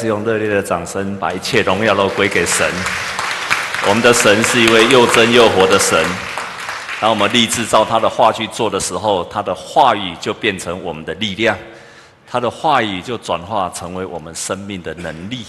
[0.00, 2.66] 次用热烈的掌声，把一切荣耀都归给神。
[3.86, 6.02] 我们的神是一位又真又活的神。
[6.98, 11.54] 当我们立志照他的话去做的时候，他的话语就变成我们的力量，
[12.26, 15.44] 他的话语就转化成为我们生命的能力。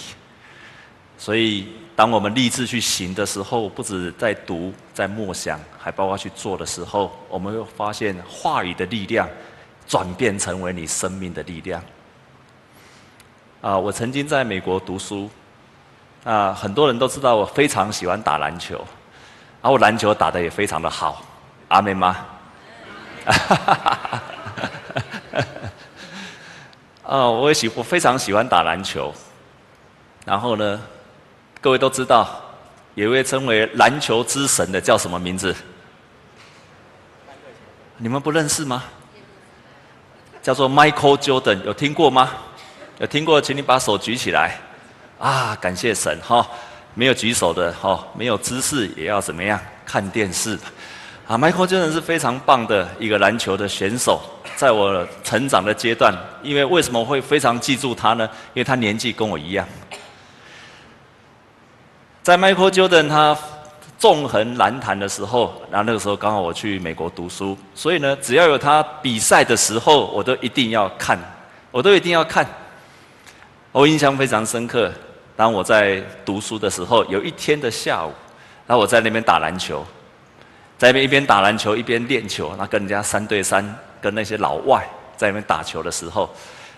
[1.18, 9.30] 所以，当我们立志去行的时候，不止在读、在默想，还包括去做的时候，我们会发现话语的力量
[9.88, 11.82] 转变成为你生命的力量。
[13.62, 15.30] 啊，我曾经在美国读书，
[16.24, 18.84] 啊，很多人都知道我非常喜欢打篮球，
[19.62, 21.22] 啊，我篮球打得也非常的好，
[21.68, 22.18] 阿们吗？
[27.04, 29.14] 啊，我也喜，我非常喜欢打篮球，
[30.26, 30.82] 然后呢，
[31.62, 32.42] 各位都知道，
[32.96, 35.56] 有一位称为篮球之神的叫什么名字？
[37.98, 38.84] 你们不认识吗？
[40.42, 42.32] 叫做 Michael Jordan，有听过吗？
[43.02, 44.56] 有听过，请你把手举起来。
[45.18, 46.48] 啊，感谢神哈！
[46.94, 49.60] 没有举手的哈，没有姿势也要怎么样？
[49.84, 50.56] 看电视。
[51.26, 54.22] 啊，Michael 真的是非常棒的一个篮球的选手，
[54.56, 58.30] 在我成长的阶段，因为为什么会非常记住他呢？
[58.54, 59.68] 因为他年纪跟我一样。
[62.22, 63.36] 在 Michael Jordan 他
[63.98, 71.18] 纵横篮坛的时候，然后那个时候刚好我去美国读书，所以呢，只要有他比赛的时候，我都一定要看，
[71.72, 72.46] 我都一定要看。
[73.72, 74.92] 我印象非常深刻，
[75.36, 78.12] 当我在读书的时候，有一天的下午，
[78.68, 79.86] 然后我在那边打篮球，
[80.78, 83.64] 在那边一边打篮球一边练球，那跟人家三对三，
[84.02, 86.30] 跟那些老外在那边打球的时候，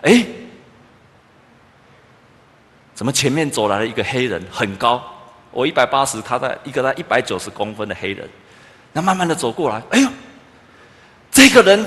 [0.02, 0.24] 哎，
[2.94, 5.02] 怎么前面走来了一个黑人，很高，
[5.50, 8.30] 我一百八十，他在一个他一百九十公分的黑人，
[8.92, 10.08] 那慢慢的走过来，哎呦，
[11.32, 11.84] 这个人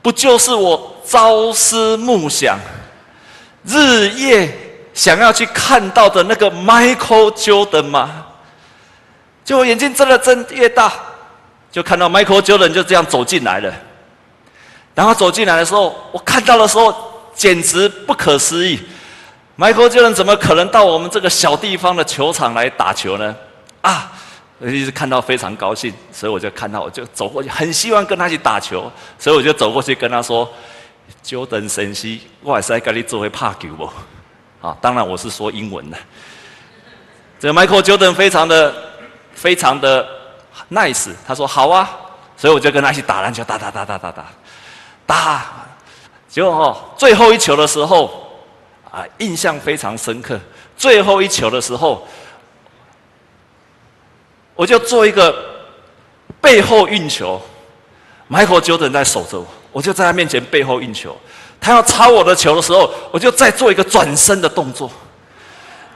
[0.00, 2.58] 不就是我朝思暮想，
[3.64, 4.52] 日夜
[4.92, 8.26] 想要去看到的那个 Michael Jordan 吗？
[9.44, 10.92] 就我眼睛睁得睁越大，
[11.70, 13.72] 就看到 Michael Jordan 就这样走进来了。
[14.94, 16.94] 然后走进来的时候，我看到的时候
[17.34, 18.80] 简直不可思议。
[19.58, 23.34] Michael Jordan 怎么可能到我们这个小地方的球场来打球呢？
[23.80, 24.12] 啊，
[24.58, 30.48] 我一直看到非常高兴，所以我就看到我就走过去，很希望跟他去打球，所以我就走过去跟他说。
[31.24, 33.90] Jordan 先生，我还是来跟你做回拍球不？
[34.60, 35.96] 啊，当然我是说英文的。
[37.40, 38.74] 这个 Michael Jordan 非常的
[39.32, 40.06] 非常的
[40.70, 41.90] nice，他说好啊，
[42.36, 44.26] 所以我就跟他一起打篮球，打打打打打打
[45.06, 45.52] 打。
[46.28, 48.30] 结果哦，最后一球的时候
[48.90, 50.38] 啊，印象非常深刻。
[50.76, 52.06] 最后一球的时候，
[54.54, 55.34] 我就做一个
[56.40, 57.40] 背后运球
[58.30, 59.46] ，Michael Jordan 在守着我。
[59.74, 61.14] 我就在他面前背后运球，
[61.60, 64.88] 他要抄我的球的时候，我就再做一个转身的动作，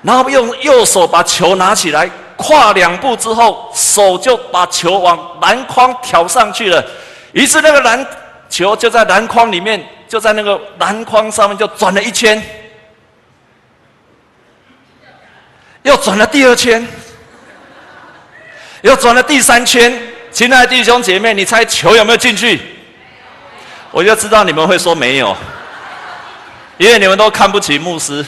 [0.03, 6.84] 然后用右手把球拿起来，跨两步之后，手就把球往篮筐挑上去了。
[7.31, 8.05] 于是那个篮
[8.50, 12.43] 球就在篮筐里面，就在那个篮筐上面就转了一圈，
[15.83, 16.84] 又转了第二圈，
[18.83, 19.97] 又转了第三圈。
[20.33, 22.60] 亲爱的弟兄姐妹，你猜球有没有进去？
[23.91, 25.37] 我就知道你们会说没有，
[26.76, 28.25] 因为你们都看不起牧师，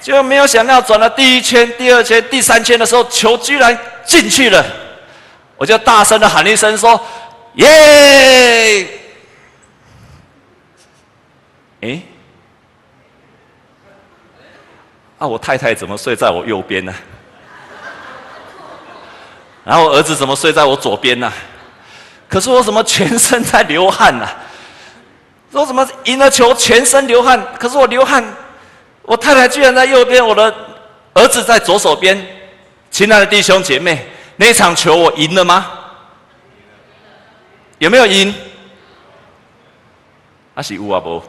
[0.00, 4.64] 就没有想到转了第一圈、第二圈、第三圈的时候，球居然进去了，
[5.56, 6.98] 我就大声的喊一声说
[7.54, 8.88] ：“耶！”
[11.82, 12.02] 哎，
[15.18, 16.94] 啊，我太太怎么睡在我右边呢？
[19.64, 21.32] 然后我儿子怎么睡在我左边呢？
[22.34, 24.34] 可是我怎么全身在流汗呢、啊？
[25.52, 27.40] 说怎么赢了球全身流汗？
[27.60, 28.24] 可是我流汗，
[29.02, 30.52] 我太太居然在右边，我的
[31.12, 32.26] 儿子在左手边。
[32.90, 35.64] 亲爱的弟兄姐妹，那场球我赢了吗？
[37.78, 38.34] 有没有赢？
[40.56, 41.22] 还是有啊不？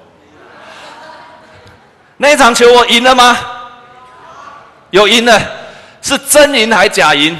[2.17, 3.37] 那场球我赢了吗？
[4.89, 5.39] 有赢了，
[6.01, 7.39] 是真赢还假赢？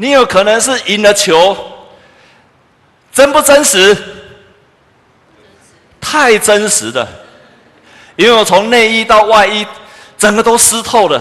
[0.00, 1.56] 你有可能是赢了球，
[3.12, 3.96] 真不真实？
[6.00, 7.06] 太真实了，
[8.14, 9.66] 因为我从内衣到外衣，
[10.16, 11.20] 整个都湿透了。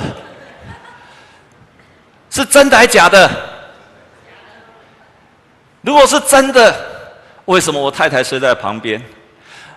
[2.30, 3.28] 是真的还假的？
[5.82, 6.76] 如果是真的，
[7.46, 9.02] 为什么我太太睡在旁边？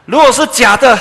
[0.05, 0.99] 如果是假的，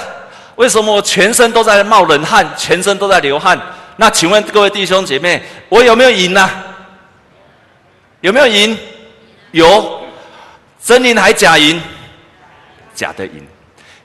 [0.56, 3.60] 为什么我全身都在冒冷汗，全身都在流汗？
[3.98, 6.50] 那请问各位弟兄姐妹，我有没有赢呢？
[8.21, 8.77] 有没有赢？
[9.51, 10.01] 有，
[10.83, 11.81] 真赢还假赢？
[12.94, 13.48] 假的赢。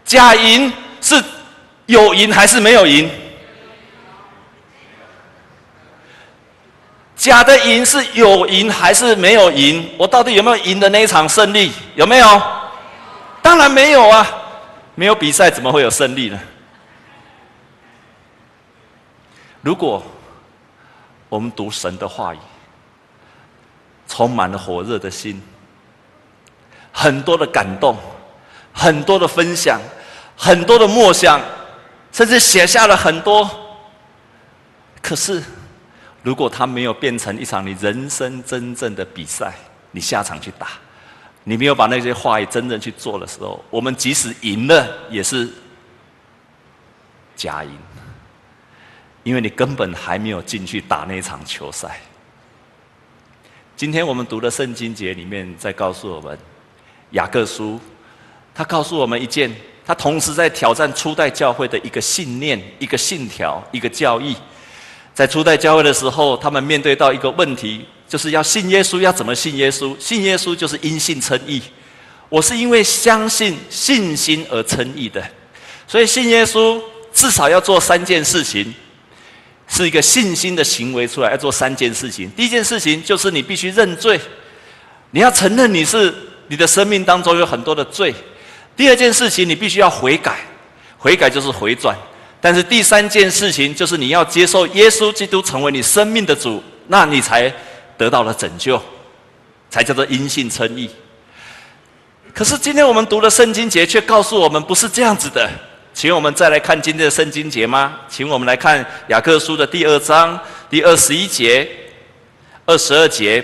[0.05, 1.23] 假赢是
[1.87, 3.11] 有赢还是没有赢？
[7.17, 9.89] 假的赢是有赢还是没有赢？
[9.97, 11.73] 我到底有没有赢的那一场胜利？
[11.95, 12.43] 有没有？
[13.43, 14.27] 当然没有啊！
[14.95, 16.39] 没有比赛怎么会有胜利呢？
[19.61, 20.03] 如果
[21.29, 22.39] 我们读神的话语，
[24.07, 25.43] 充满了火热的心，
[26.93, 27.97] 很多的感动，
[28.73, 29.81] 很多的分享，
[30.37, 31.41] 很多的默想，
[32.13, 33.51] 甚至写下了很多，
[35.03, 35.43] 可是。
[36.23, 39.53] 如果它没有变成一场你人生真正的比赛，
[39.91, 40.69] 你下场去打，
[41.43, 45.47] 你没有把那些话语真正去做的时候，我们即使赢了也是
[47.37, 47.79] 假赢，
[49.23, 52.01] 因为你根本还没有进去打那场球赛。
[53.77, 56.39] 今天我们读的圣经节里面在告诉我们，
[57.11, 57.81] 雅各书，
[58.55, 59.53] 他告诉我们一件，
[59.85, 64.37] 他同时在挑战初代教会的一个信念、一个信条、一个教义。
[65.13, 69.99] 在初代教会的时候，他们面对到一个问题，就是要信耶稣，要怎么信耶稣？
[69.99, 71.61] 信耶稣就是因信称义。
[72.29, 75.21] 我是因为相信信心而称义的，
[75.89, 76.81] 所以信耶稣
[77.13, 78.73] 至少要做三件事情，
[79.67, 82.31] 是一个信心的行为出来，要做三件事情。
[82.37, 84.21] 第一件事情就是你必须认罪，
[85.11, 86.15] 你要承认你是
[86.49, 88.15] 你的生命当中有很多的罪。
[88.77, 90.37] 第二件事情，你必须要悔改，
[90.99, 91.97] 悔改就是回转。
[92.41, 97.51] 但是第三件事情就是你要接受耶稣基督成为你生命的主，那你才
[97.97, 98.81] 得到了拯救，
[99.71, 100.91] 才叫做因信称义。
[102.35, 105.49] 可是今天我们读的圣经节却告诉我们不是这样子的，
[105.95, 107.95] 请我们再来看今天的圣经节吗？
[108.09, 110.39] 请我们来看雅各书的第二章
[110.69, 111.67] 第二十一节、
[112.67, 113.43] 二十二节。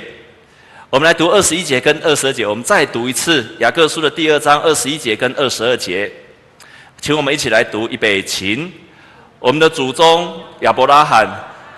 [0.90, 6.10] 我们来读二十一节跟二十二节，我们再读一次雅各书的第二章二十一节跟二十二节，
[7.00, 8.68] 请我们一起来读，预备起。
[9.38, 11.24] 我们的祖宗亚伯拉罕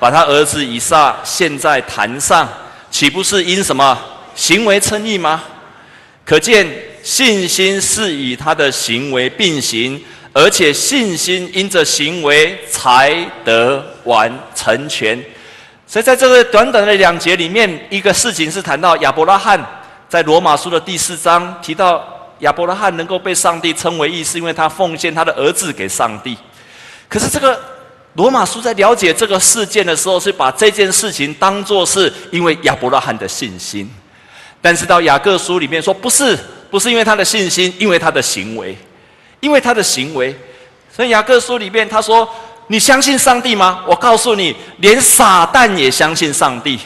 [0.00, 2.48] 把他儿子以撒献在坛上，
[2.90, 4.00] 岂不是因什么
[4.34, 5.44] 行为称义吗？
[6.24, 6.66] 可见
[7.02, 13.14] 信心是与他的行为并行，而且信心因着行为才
[13.44, 15.22] 得完成全。
[15.86, 19.62] 所以在这个短短的两节里面，一个事情是谈到亚伯拉罕
[20.08, 22.02] 在罗马书的第四章提到
[22.38, 26.36] 亚伯拉罕能够被上帝称为义，是因为他奉献他的儿子给上帝。
[27.08, 27.60] 可是这个
[28.14, 33.90] 罗马书在了解这个事件的时候，是把这件事情当作是因为亚伯拉罕的信心，
[34.62, 36.38] 但是到雅各书里面说，不是，
[36.70, 38.76] 不是因为他的信心，因为他的行为，
[39.42, 40.34] 因为他的行为。
[40.90, 42.28] 所以雅各书里面他说
[42.68, 43.84] ：“你相信上帝吗？
[43.86, 46.78] 我告诉你，连撒旦也相信上帝。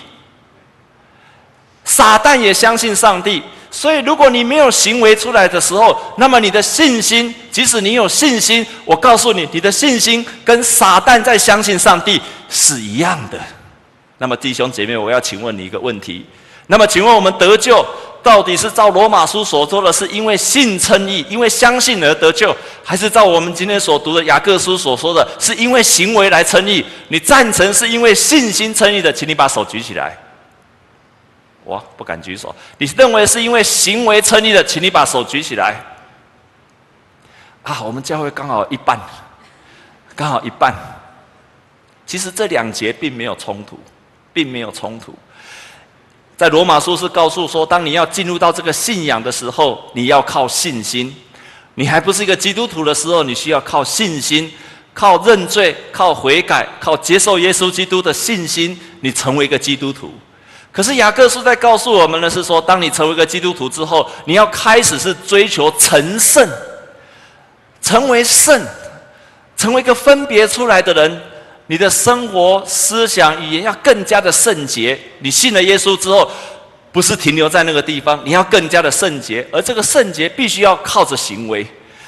[1.84, 12.18] 撒旦也相信上帝。”所以，如果你没有行为出来的时候，那么你的信心，即使你有信心，我告诉你，你的信心跟撒旦在相信上帝
[12.48, 13.38] 是一样的。
[14.16, 16.24] 那么，弟兄姐妹，我要请问你一个问题：
[16.68, 17.84] 那么，请问我们得救
[18.26, 22.52] 到底是照罗马书所说的是因为信称义，因为相信而得救，
[22.82, 26.84] 还是照我们今天所读的雅各书所说的是因为行为来称义？
[27.06, 30.18] 你赞成是因为信心称义的，请你把手举起来。
[31.62, 32.52] 我不敢举手。
[32.78, 35.76] 你认为是因为行为称义的，请你把手举起来。
[37.62, 38.98] 啊，我们教会刚好一半，
[40.16, 40.74] 刚好一半。
[42.04, 43.78] 其实这两节并没有冲突，
[44.32, 45.14] 并没有冲突。
[46.36, 51.14] 在罗马书是告诉说，当你要进入到这个信仰的时候，你要靠信心。
[51.76, 54.52] 你还不是一个基督徒的时候，你需要靠信心，
[54.92, 60.12] 靠认罪，靠悔改，靠接受耶稣基督的信心，你成为一个基督徒。
[60.70, 66.46] 可是雅各书在告诉我们的是说，当你成为一个基督徒之后，你要开始是追求成圣，
[67.80, 68.62] 成为圣，
[69.56, 71.22] 成为一个分别出来的人。
[71.66, 74.98] 你的生活、思想、语言要更加的圣洁。
[75.18, 76.30] 你信了耶稣之后，
[76.92, 79.46] 不是停留在那个地方，你要更加的圣洁。
[79.50, 81.66] 而这个圣洁必须要靠着行为，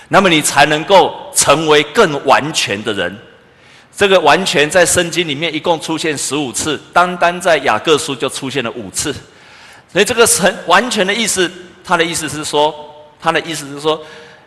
[0.09, 3.17] 那么你才能够成为更完全的人。
[3.97, 9.13] 这个完全在圣经里面一共出现十五次，单单在雅各书就出现了五次，
[9.93, 11.51] 所以这个成完全的意思，
[11.83, 12.73] 他的意思是说，
[13.21, 14.01] 他的意思是说，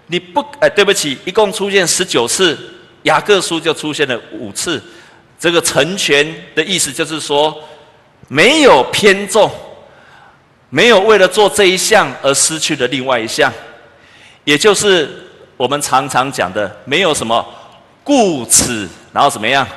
[0.08, 2.58] 你不哎，对不起，一共出现十九次，
[3.04, 4.82] 雅各书就出现了五次，
[5.42, 7.58] 这个成全的意思就是说，
[8.28, 9.50] 没有偏重，
[10.70, 13.52] 没有为了做这一项而失去了另外一项，
[14.44, 15.10] 也就是
[15.58, 17.44] 我们常常讲的，没有什么。
[18.04, 19.68] 顾此，然后怎么样？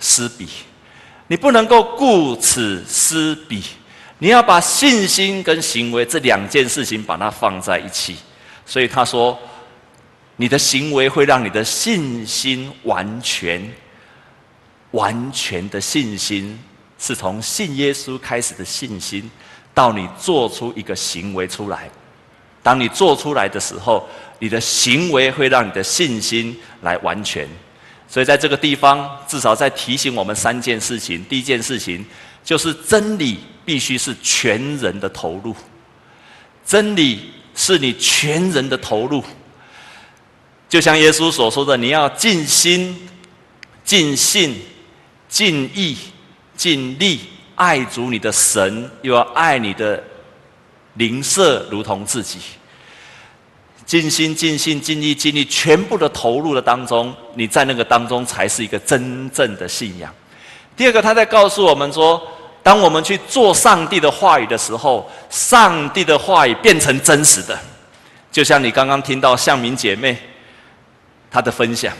[0.00, 0.48] 失彼，
[1.26, 3.62] 你不能够顾此失彼，
[4.18, 8.16] 你要把信心跟行为这两件事情把它放在一起。
[8.64, 9.38] 所以他说，
[10.36, 13.62] 你的行为会让你的信心完全、
[14.94, 16.58] 完全的信心，
[16.98, 19.28] 是从信耶稣开始的信心，
[19.74, 21.90] 到你做出一个行为出来。
[22.62, 24.08] 当你做出来的时候，
[24.38, 27.46] 你的行为会让你的信心来完全。
[28.08, 31.22] 所以在这个地方，至少在提醒我们三件事情。
[31.24, 32.04] 第一件事情
[32.44, 35.54] 就是真理必须是全人的投入，
[36.64, 39.22] 真理是你全人的投入。
[40.68, 42.96] 就像耶稣所说的，你要尽心、
[43.84, 44.54] 尽性、
[45.34, 45.98] 尽意、
[46.56, 47.18] 尽力
[47.56, 50.00] 爱主你的神，又要爱你的
[50.92, 52.38] 灵舍如同自己。
[53.84, 60.14] 尽心、尽性、尽意、尽力，全部的投入的当中，你在那个当中才是一个真正的信仰。
[60.76, 62.22] 第二个，他在告诉我们说，
[62.62, 67.58] 当我们去做上帝的话语的时候，上帝的话语变成真实的，
[68.30, 70.16] 就像你刚刚听到向明姐妹
[71.28, 71.92] 她的分享。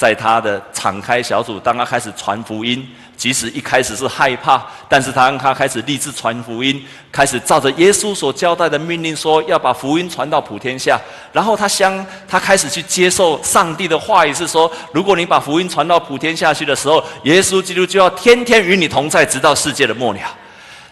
[0.00, 2.88] 在他的敞开小组，当他开始传福音，
[3.18, 10.98] 即使一开始是害怕，但是他让他开始立志传福音，开始照着耶稣所交代的命令说要把福音传到普天下。
[11.34, 20.20] 然后他相，他开始去接受上帝的话语，是说，如果你把福音传到普天下去的时候，耶稣基督就要天天与你同在，直到世界的末了。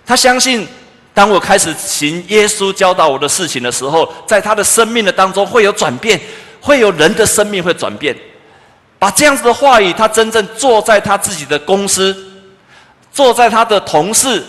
[0.04, 0.68] 他相信，
[1.14, 6.20] 当我开始行耶稣教导我的事情的时候，在他的生命的当中会有转变，
[6.60, 8.14] 会有人的生命会转变。
[8.98, 12.16] 把这样子的话语，他真正坐在他自己的公司，
[13.12, 14.44] 坐在他的同事，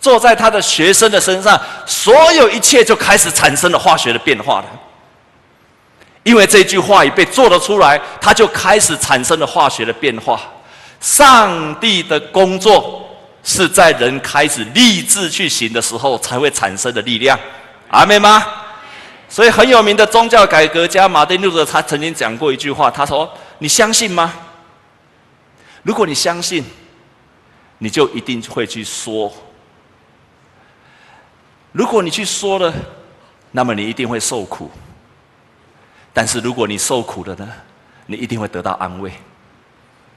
[0.00, 4.66] 坐在他的学生的身上，所有一切就开始产生了化学的变化了。
[6.22, 10.40] 因为这句话语被做了出来，他就开始产生了化学的变化。
[11.00, 13.08] 上帝的工作
[13.42, 17.38] 是在人开始立志去行的时候才会产生的力量。
[17.90, 18.44] 阿妹吗？
[19.30, 23.32] 所以很有名的宗教改革家马丁路德，他曾经讲过一句话，他说。
[23.62, 24.32] 你相信吗？
[25.82, 26.64] 如果你相信，
[27.76, 29.30] 你就一定会去说。
[31.72, 32.72] 如果你去说了，
[33.50, 34.70] 那么你一定会受苦。
[36.14, 37.46] 但是如果你受苦了呢？
[38.06, 39.12] 你一定会得到安慰。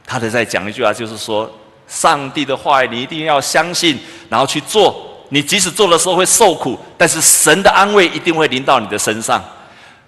[0.05, 1.53] 他的在讲一句话，就是说，
[1.86, 5.12] 上帝的话你一定要相信，然后去做。
[5.33, 9.43] 你即使做的时候会受苦，但是神的安慰一定会临到你的身上。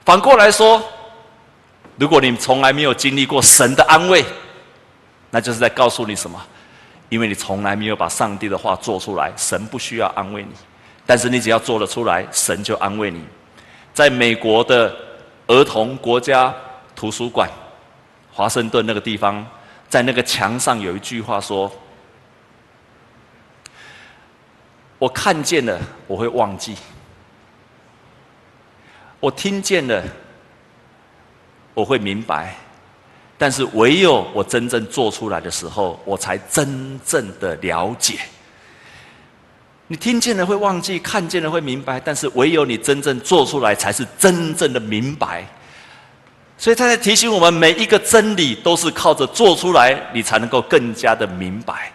[0.05, 0.79] 反过来说。
[1.97, 4.21] 如果你从来没有经历过神的安慰，
[5.31, 6.37] 那就是在告诉你什么？
[7.07, 10.49] 因为你从来没有把上帝的话做出来，神不需要安慰你。
[11.05, 13.23] 但是你只要做了出来，神就安慰你。
[13.93, 14.93] 在美国的
[15.47, 16.53] 儿童国家
[16.97, 17.49] 图书馆，
[18.33, 19.47] 华盛顿那个地方，
[19.87, 21.71] 在那个墙上有一句话说
[24.97, 26.73] ：“我看见了，我会忘记；
[29.19, 30.03] 我听见了。”
[31.75, 32.55] 我会明白，
[33.37, 38.17] 但是唯有我真正做出来的时候，我才真正的了解。
[39.87, 45.45] 你听见了会忘记，看见了会明白，但是唯有你真正做出来，才是真正的明白。
[46.57, 51.91] 所以他在提醒我们，每一个真理都是靠着做出来，你才能够更加的明白。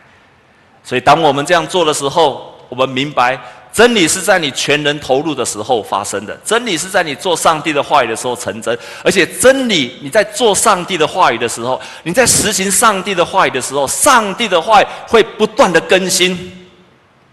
[0.84, 3.38] 所以当我们这样做的时候，我们明白。
[3.72, 16.36] 真理是在你全人投入的时候发生的，真理是在你做上帝的话语的时候成真，而且真理你在做上帝的话语的时候，你在实行上帝的话语的时候，上帝的话语会不断的更新。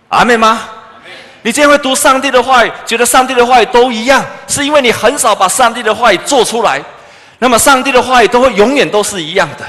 [0.10, 0.62] 阿妹吗？
[1.41, 6.79] 你今天会读上帝的话语，觉得上帝的话语都一样，是因为你很少把上帝的话语做出来，
[7.39, 9.65] 那么上帝的话语都会永远都是一样的。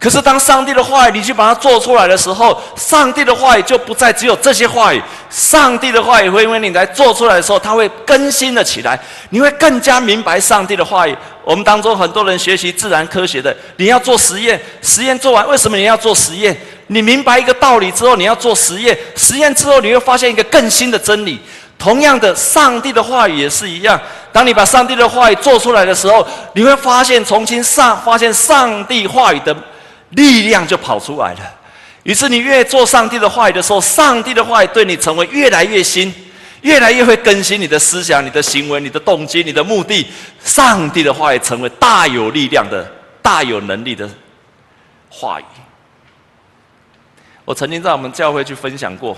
[0.00, 5.02] 可是，当上帝的话语你去把它做出来的时候，上帝的话语就不再只有这些话语。
[5.28, 8.96] 上帝的话语会因为你来做出来的时候，它会更新了起来。
[9.30, 11.16] 你会更加明白上帝的话语。
[11.42, 16.56] 我们当中很多人学习自然科学的，你要做实验，实验做完，为什么你要做实验？
[16.86, 21.40] 你明白一个道理之后，你要做实验，实验之后你会发现一个更新的真理。
[21.76, 24.00] 同样的，上帝的话语也是一样。
[24.32, 29.56] 当你把上帝的话语做出来的时候，你会发现重新上发现上帝话语的。
[30.10, 31.40] 力量就跑出来了。
[32.04, 36.14] 于是你越做上帝的话语的时候，上帝的话语对你成为越来越新，
[36.62, 40.06] 越来越会更新你的思想、你的行为、你的动机、你的目的。
[40.42, 44.08] 上帝的话语成为大有力量的、大有能力的
[45.10, 45.44] 话语。
[47.44, 49.16] 我曾经在我们教会去分享过，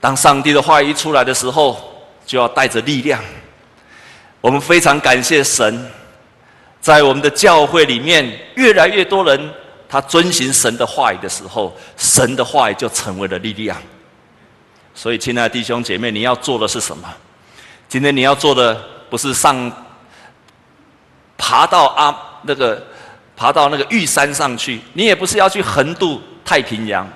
[0.00, 1.78] 当上帝的话语一出来的时候，
[2.24, 3.20] 就要带着力量。
[4.40, 5.90] 我们非常感谢神。
[6.88, 9.38] 在我们的教会里面，越来越多人
[9.86, 13.76] 他遵循神的话语的时候，神的话语就成为了力量。
[14.94, 17.06] 所以，亲爱的弟兄姐妹，你要做的是什么？
[17.90, 18.74] 今天你要做的
[19.10, 19.70] 不是上
[21.36, 22.82] 爬到啊那个
[23.36, 27.06] 爬到那个玉山上去，你也不是要去横渡太平洋。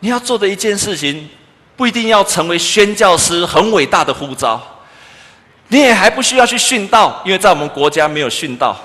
[0.00, 1.28] 你要做的一件事情，
[1.76, 4.60] 不一定要成为宣教师很伟大的呼召，
[5.72, 8.76] 你也还不需要去殉道，因为在我们国家没有殉道。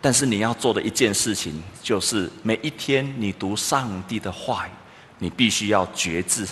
[0.00, 4.70] 但是你要做的一件事情，就是每一天你读上帝的话语，
[5.18, 6.46] 你必须要觉知，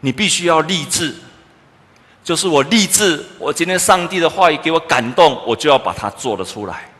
[0.00, 1.14] 你必须要立志，
[2.24, 6.90] 就是我立志，我今天上帝的话语给我感动，我就要把它做得出来。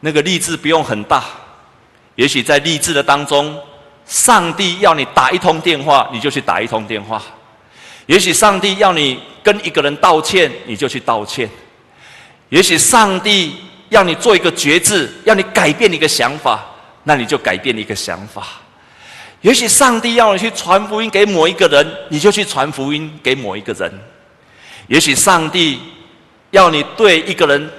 [0.00, 1.24] 那个立志不用很大，
[2.14, 3.60] 也许在立志的当中，
[4.06, 7.20] 上帝要你打一通电话，你就去打一通电话；
[8.08, 11.48] 也许上帝要你跟一个人道歉，你就去道歉。
[12.48, 13.54] 也许上帝
[13.90, 16.64] 要你做一个决志，要你改变一个想法，
[17.04, 18.46] 那你就改变一个想法。
[19.42, 23.92] 也许上帝要你去传福音给某一个人，你就去传福音给某一个人。
[24.86, 25.78] 也许上帝
[26.50, 27.70] 要你对一个人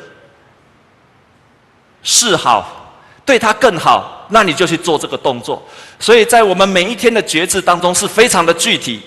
[2.03, 2.93] 示好，
[3.25, 5.67] 对他更好，那你就去做这个动作。
[5.99, 9.01] 所以在我们每一天的决志当中是非常的具体，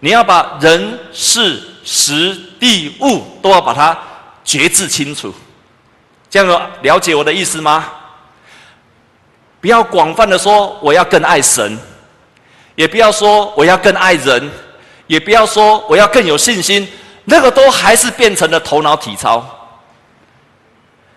[0.00, 3.96] 你要把人、事、时、地、物都要把它。
[4.44, 5.30] 觉知清楚，
[6.30, 7.84] 这样了解我的意思吗？
[9.60, 11.78] 不要广泛的说我要更爱神，
[12.74, 14.50] 也不要说我要更爱人，
[15.06, 16.88] 也不要说我要更有信心，
[17.26, 19.44] 那个都还是变成了头脑体操。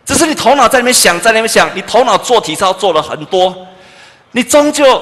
[0.04, 3.56] 只是你头脑在那边想，在那边想，你头脑做体操做了很多，
[4.32, 5.02] 你终究，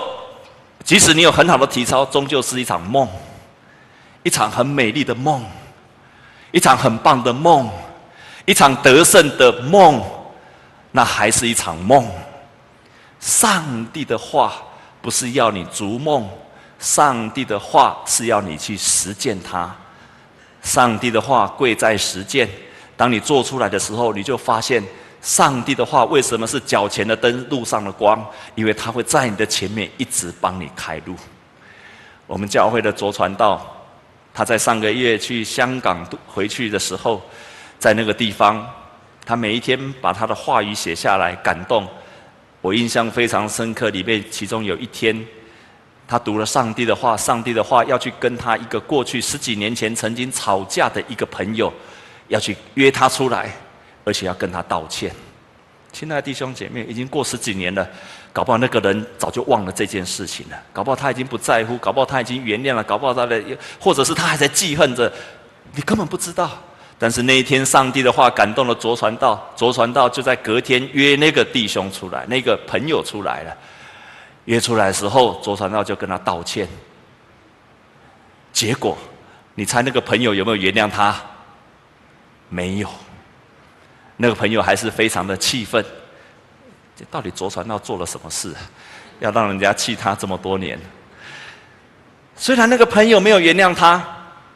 [0.83, 3.09] 即使你有很好的体操，终究是一场梦，
[4.23, 5.43] 一场很美丽的梦，
[6.51, 7.69] 一场很棒的梦。
[8.45, 10.03] 一场得胜的梦，
[10.91, 12.09] 那还是一场梦。
[13.19, 14.53] 上帝的话
[15.03, 16.27] 不是要你逐梦，
[16.79, 19.71] 上帝的话是要你去实践它。
[20.63, 22.49] 上帝的话贵在实践，
[22.97, 24.83] 当你做出来的时候，你就发现
[25.21, 28.19] 上帝的话为什么是脚前的灯，路上的光？
[28.55, 31.15] 因为它会在你的前面一直帮你开路。
[32.25, 33.78] 我们教会的卓传道，
[34.39, 37.21] 他在上个月去香港回去的时候。
[37.77, 38.65] 在那个地方，
[39.25, 41.85] 他每一天把他的话语写下来，感动
[42.61, 43.89] 我，印象非常深刻。
[43.89, 45.25] 里面其中有一天，
[46.07, 51.73] 他读了上帝的话，上帝的话要去跟他一个过去十几年前曾经吵架的一个朋友，
[52.29, 53.51] 要去约他出来，
[54.05, 55.11] 而且要跟他道歉。
[55.91, 57.85] 亲爱的弟兄姐妹，已经过十几年了，
[58.39, 63.43] 搞不好那个人早就忘了这件事情了，搞不好他已经不在乎，搞不好他已经原谅了，搞不好他的，
[63.77, 65.11] 或者是他还在记恨着，
[65.73, 66.49] 你根本不知道。
[66.97, 73.53] 但是那一天，上帝的话感动了卓传道，卓传道就在隔天约那个弟兄出来，那个朋友出来了。
[74.45, 76.65] 约出来的时候，卓传道就跟他道歉。
[78.53, 78.97] 结果，
[79.55, 81.13] 你猜那个朋友有没有原谅他？
[82.47, 82.89] 没有。
[84.15, 85.83] 那个朋友还是非常的气愤。
[86.99, 88.53] 这到底卓传道做了什么事，
[89.21, 90.77] 要让人家气他这么多年？
[92.35, 94.03] 虽然那个朋友没有原谅他。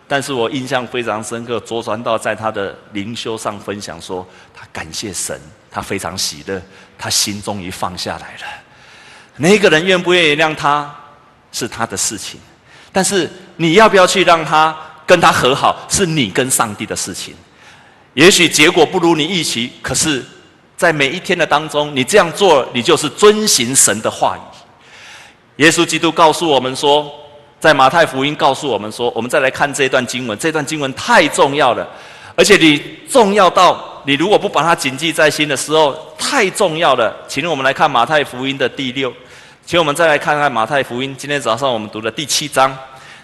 [0.06, 5.40] 但是我印象非常深刻，卓传道在他的灵修上分享说，他感谢神，
[5.72, 6.62] 他非常喜乐，
[7.00, 8.42] 他心终于放下来了。
[9.38, 10.94] 那个人愿不愿意原谅他，
[11.54, 12.40] 是他的事情，
[12.92, 14.78] 但是你要不要去让他
[15.08, 17.34] 跟他和好，是你跟上帝的事情。
[18.14, 20.24] 也许结果不如你预期，可是，
[20.78, 24.42] 在每一天的当中，你这样做，你就是遵行神的话语。
[25.64, 27.12] 耶稣基督告诉我们说。
[27.60, 31.88] 在马太福音告诉我们说，我们再来看这段经文，这段经文太重要了，
[32.36, 32.78] 而且你
[33.10, 37.16] 重要到你如果不把它谨记在心的时候，太重要了。
[37.26, 39.14] 请我们来看马太福音的第六，
[39.66, 41.16] 请我们再来看看马太福音。
[41.18, 42.78] 今天早上我们读的第七章，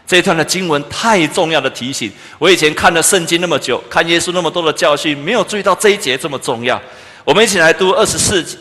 [0.08, 2.10] 这一段的经文太重要的提醒。
[2.38, 6.82] 我以前看了圣经那么久，看耶稣那么多的教训，没有注意到这一节这么重要。
[7.26, 8.58] 我们一起来读二十四节。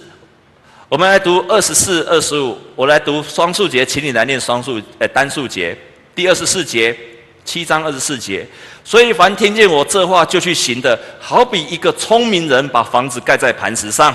[0.88, 2.56] 我们来读二十四、二十五。
[2.74, 5.76] 我来读双数节，请你来念双数，呃，单数节。
[6.14, 6.96] 第二十四节，
[7.44, 8.46] 七章二十四节。
[8.82, 14.14] 所以凡听见我这话就去行的，好比一个聪明人把房子盖在磐石上，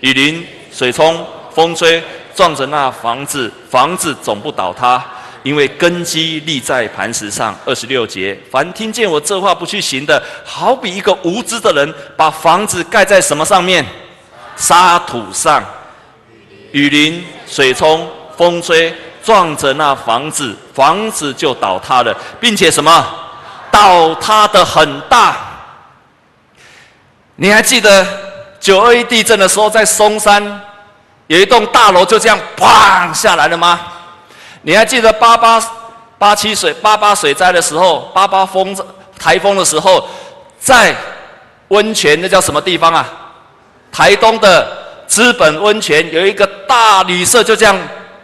[0.00, 2.02] 雨淋、水冲、风吹，
[2.34, 5.04] 撞着那房子，房子总不倒塌，
[5.42, 7.56] 因为根基立在磐石上。
[7.64, 13.84] 二十六节，凡听见我这话不去行的，好比一个无知的人把房子盖在什么上面？
[14.56, 15.62] 沙土上，
[16.72, 23.06] 雨淋、水冲、风吹，撞着那房子，房子就倒塌了，并且什么？
[23.70, 25.36] 倒塌的很大。
[27.36, 28.04] 你还记得
[28.58, 30.60] 九二一地震的时候，在松山
[31.28, 33.80] 有一栋大楼就这样砰下来了吗？
[34.62, 35.62] 你还记得八八
[36.18, 38.76] 八七水八八水灾的时候，八八风
[39.18, 40.06] 台风的时候，
[40.58, 40.94] 在
[41.68, 43.06] 温泉那叫什么地方啊？
[43.92, 44.66] 台东的
[45.06, 47.78] 资本温泉有一个大旅社，就这样，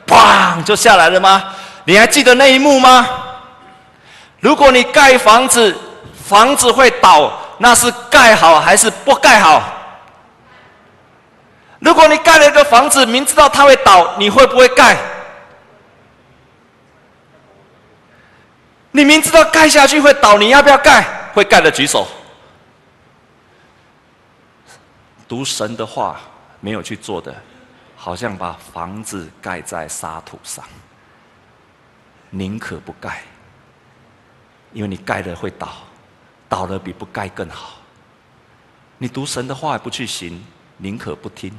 [0.07, 1.43] 砰就下来了吗？
[1.85, 3.07] 你还记得那一幕吗？
[4.41, 5.75] 如果你盖房子，
[6.27, 9.63] 房子会倒，那是盖好还是不盖好？
[11.79, 14.97] 如果你盖了一个房子，明知道它会倒，你会不会盖？
[18.97, 21.03] 你明知道盖下去会倒，你要不要盖？
[21.33, 22.07] 会盖的举手。
[25.27, 26.21] 读神的话
[26.61, 27.35] 没有去做的，
[27.97, 30.65] 好像把房子盖在沙土上，
[32.31, 33.25] 宁可不盖，
[34.73, 35.73] 因为你盖了会倒，
[36.49, 37.79] 倒了比不盖更好。
[38.97, 40.41] 你读神的话也不去行，
[40.77, 41.53] 宁可不听。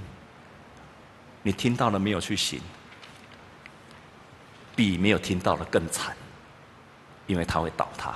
[1.42, 2.62] 你听到了没有去行，
[4.74, 6.16] 比没有听到的更惨。
[7.28, 8.14] 因为它会倒塌。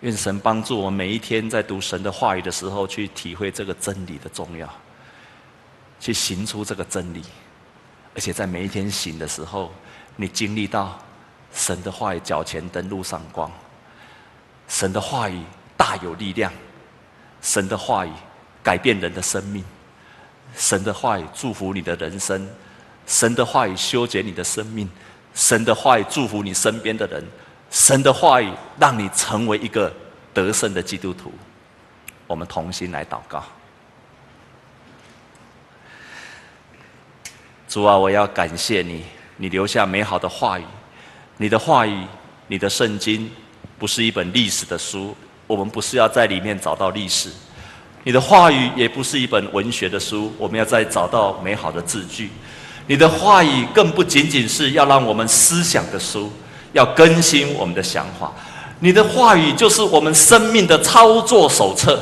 [0.00, 4.68] 愿神帮助我每一天在读神的话语的时候，去体会这个真理的重要，
[6.00, 7.22] 去行出这个真理，
[8.12, 9.72] 而且在每一天行的时候，
[10.16, 10.98] 你经历到
[11.52, 13.48] 神的话语脚前灯路上光，
[14.66, 15.40] 神的话语
[15.76, 16.52] 大有力量，
[17.40, 18.10] 神的话语
[18.60, 19.64] 改变人的生命，
[20.56, 22.50] 神的话语祝福你的人生，
[23.06, 24.90] 神的话语修剪你的生命。
[25.34, 27.24] 神的话语祝福你身边的人，
[27.70, 29.92] 神的话语让你成为一个
[30.34, 31.32] 得胜的基督徒。
[32.26, 33.42] 我们同心来祷告。
[37.68, 39.04] 主啊，我要感谢你，
[39.38, 40.64] 你留下美好的话语。
[41.38, 42.06] 你的话语，
[42.46, 43.30] 你的圣经，
[43.78, 45.16] 不是一本历史的书，
[45.46, 47.30] 我们不是要在里面找到历史。
[48.04, 52.30] 你的话语也不是一本文学的书，我们要再找到美好的字句。
[52.86, 56.30] 你的话语更不仅仅是要让我们思想的书，
[56.72, 58.32] 要更新我们的想法。
[58.80, 61.98] 你的话语就是我们生命的操作手册，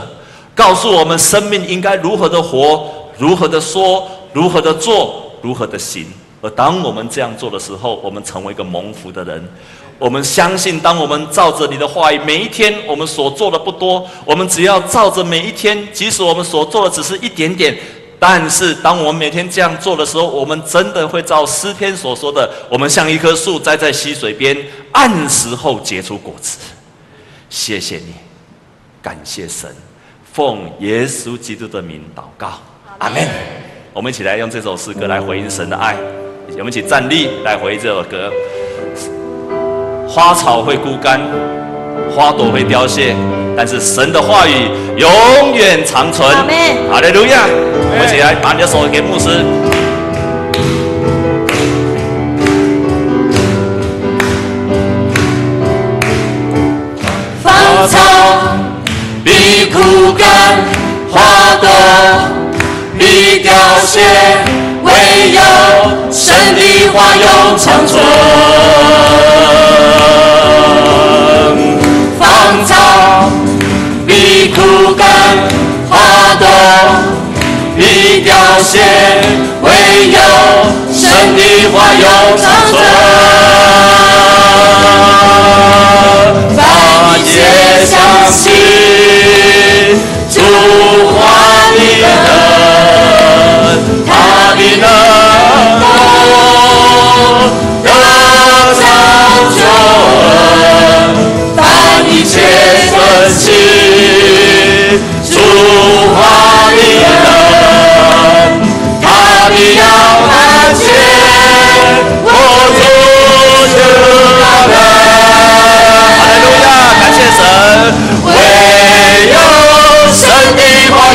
[0.55, 2.89] 告诉我们生命应该如何的活，
[3.19, 6.07] 如何的说，如何的做，如何的行。
[6.41, 9.47] 而当我们这样做的时候，我们成为一个蒙福的人。
[9.99, 17.79] 我们相信，当我们照着你的话语，每一天我们所做的不多，我们只要照着每一天，即使我们所做的只是一点点。
[18.23, 24.55] 但是，当我们每天这样做的时候，我们真的会照诗篇所说的，我们像一棵树栽在溪水边，
[24.93, 26.59] 按时候结出果子。
[27.49, 28.13] 谢谢你，
[29.01, 29.75] 感谢神，
[30.35, 32.61] 奉耶稣基督的名祷告，
[32.99, 33.27] 阿门。
[33.95, 35.97] 我们一起来用这首诗歌来回应神的爱，
[36.59, 38.31] 我们一起站立来回应这首歌。
[40.07, 41.19] 花草会枯干，
[42.15, 43.17] 花朵会凋谢，
[43.57, 46.29] 但是神的话语永远长存。
[46.29, 46.55] 阿门。
[46.91, 47.47] 哈利路亚。
[47.93, 49.45] 我们一起来，把你的手给牧师。
[57.43, 57.99] 芳草
[59.25, 60.59] 必枯干，
[61.11, 61.69] 花朵
[62.97, 63.53] 必凋
[63.85, 64.01] 谢，
[64.85, 64.93] 唯
[65.35, 65.41] 有
[66.13, 68.40] 神的话永长存。
[78.61, 78.79] 必凋谢，
[79.63, 79.69] 唯
[80.13, 80.19] 有
[80.93, 81.01] 神
[81.35, 81.41] 的
[81.73, 82.05] 话永
[82.37, 82.73] 长存。
[86.55, 86.59] 凡
[87.19, 87.31] 一切
[87.87, 87.93] 相
[88.31, 88.43] 信
[90.31, 90.35] 主
[91.17, 91.19] 话
[91.75, 92.05] 的人，
[94.07, 94.09] 他
[94.55, 94.85] 的能
[95.81, 95.83] 够
[97.83, 97.87] 得
[98.75, 98.79] 着
[99.57, 99.59] 救
[100.27, 100.29] 恩。
[101.57, 101.59] 凡
[102.11, 102.33] 一切
[102.91, 102.93] 遵
[103.35, 103.43] 行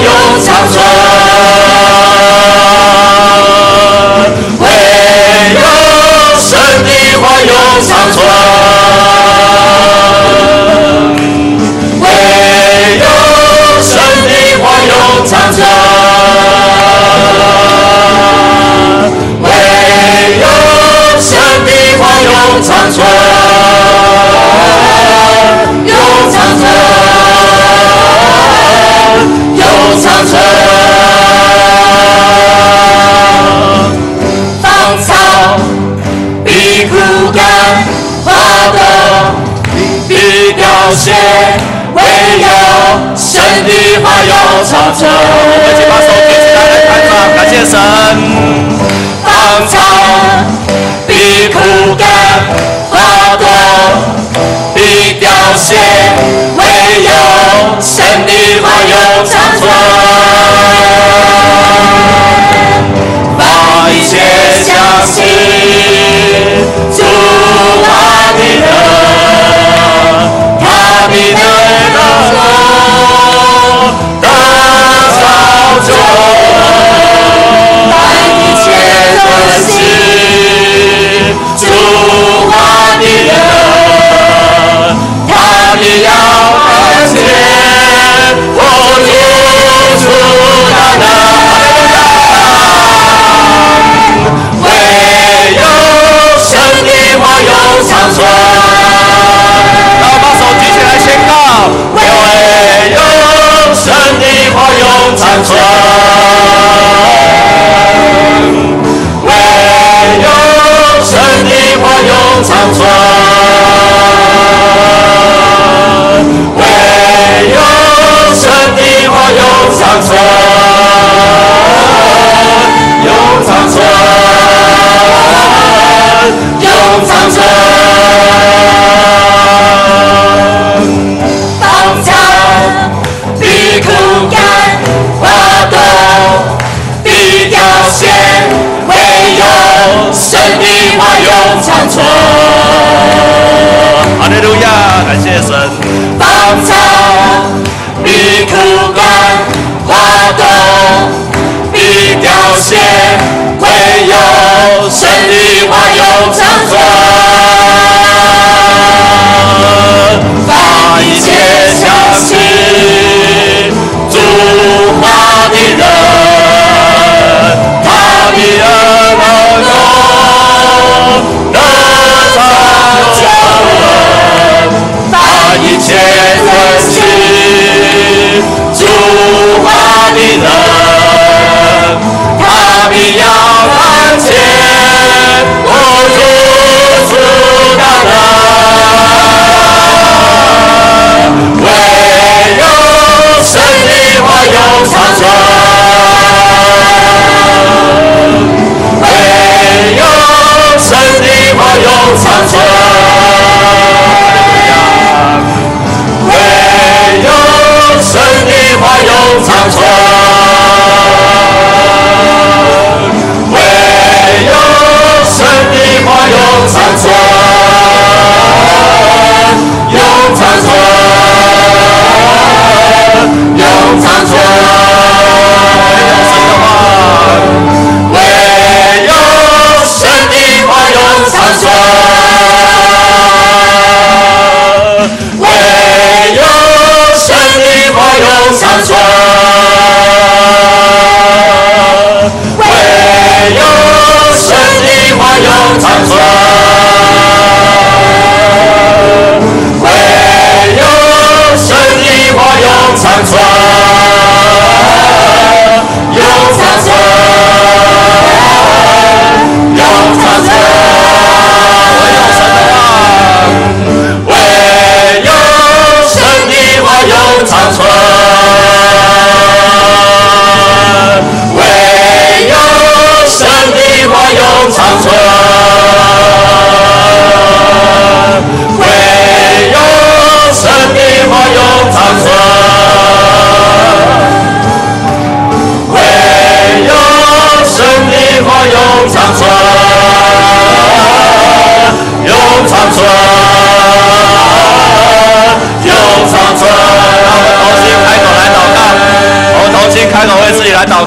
[0.05, 1.14] 永长存，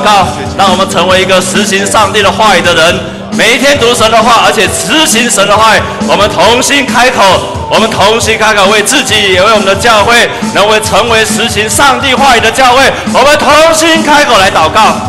[0.09, 2.99] 告，让我们成为一个实行上帝的话语的人。
[3.33, 5.83] 每一天读神的话，而且执行神的话语。
[6.09, 7.23] 我们同心开口，
[7.71, 12.91] 我们同心开口为自己，也为我们的教会，能为成为实行上帝话语的教会。
[13.13, 15.08] 我们同心开口来祷告。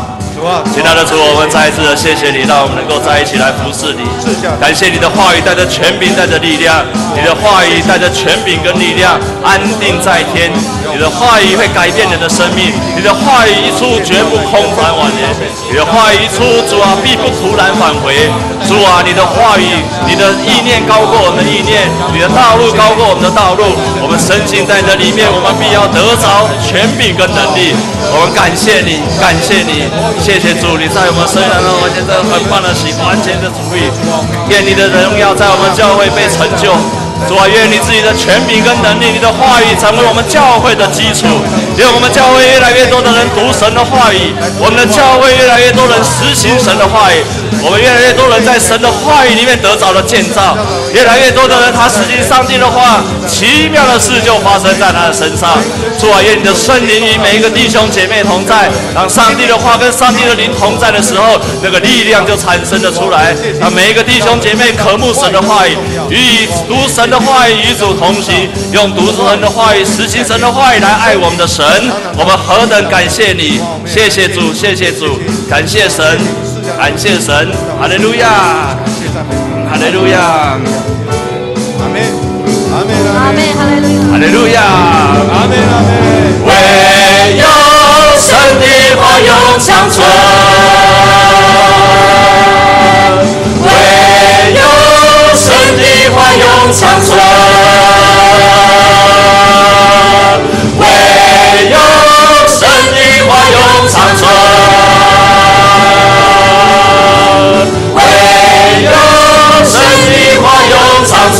[0.74, 4.08] 亲爱的主，我们再一次的谢谢你，让我们能够在一起来服侍你。
[4.56, 6.80] 感谢你的话语带着权柄，带着力量；
[7.12, 10.48] 你的话语带着权柄跟力量，安定在天。
[10.92, 15.28] 你的话语会改变人的生命，你的话语一出绝不空谈晚年，
[15.70, 18.32] 你的话语一出，主啊必不突然返回。
[18.66, 19.68] 主啊，你的话语，
[20.08, 23.76] 你的意念高过我们的意念，你的道路高过我们的道路。
[24.02, 27.76] 我们深信在这里面，我们必要得着权柄跟能力。
[28.12, 29.86] 我们感谢你，感谢你。
[30.30, 33.90] 谢谢主，你在我们身上让我们现在很棒的喜，完全的主意。
[34.48, 36.70] 愿你的荣耀在我们教会被成就。
[37.28, 41.28] 主啊，愿你自己的权柄跟能力，你的话语成为我们教会的基础，
[41.78, 47.22] 愿我们教会越来越多的人读神的话语，我们的教会越来越多人实行神的话语，
[47.62, 50.58] 我们越来越多人在神的话语里面得着了建造，
[50.94, 55.60] 越来越多的人他实行上帝的话，奇妙的事就发生在他的身上。
[56.00, 63.36] 主啊，愿你的圣灵与每一个弟兄姐妹同在，当上帝的话跟上帝的灵同在的时候，那个力量就产生了出来。
[63.60, 65.76] 让每一个弟兄姐妹渴慕神的话语，
[66.10, 67.09] 与读神。
[67.10, 71.66] 的话语与主同行，用读神的话语、实行神的话语来爱我们的神，
[72.18, 73.60] 我们何等感谢你！
[73.86, 75.20] 谢谢主，谢谢主，
[75.50, 76.20] 感谢神，
[76.78, 78.78] 感谢神，哈利路亚，
[79.70, 80.58] 哈利路亚，
[81.80, 82.00] 阿门，
[82.72, 83.40] 阿门，阿门，
[84.12, 85.90] 哈利路亚，阿门，阿门。
[86.46, 86.52] 唯
[87.38, 87.44] 有
[88.18, 88.64] 神的
[88.96, 89.98] 话永长存，
[96.72, 97.18] 长存，
[100.78, 100.84] 唯
[101.70, 101.78] 有
[102.48, 102.60] 神
[102.94, 103.58] 的话永
[103.90, 104.22] 长存，
[107.96, 107.98] 唯
[108.84, 108.88] 有
[109.66, 109.74] 神
[110.12, 110.74] 的话永
[111.06, 111.40] 长存，